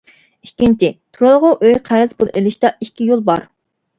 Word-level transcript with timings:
ئىككىنچى، 0.45 0.87
تۇرالغۇ 1.17 1.51
ئۆي 1.67 1.77
قەرز 1.89 2.15
پۇلى 2.21 2.35
ئىلىشتا 2.41 2.71
ئىككى 2.87 3.11
يول 3.13 3.21
بار. 3.31 3.47